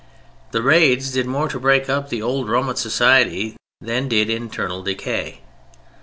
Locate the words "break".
1.59-1.87